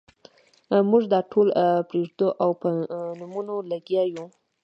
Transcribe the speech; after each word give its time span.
موږ 0.89 1.03
دا 1.13 1.19
ټول 1.31 1.47
پرېږدو 1.89 2.27
او 2.43 2.49
په 2.61 2.67
نومونو 3.19 3.55
لګیا 3.71 4.03
یو. 4.15 4.25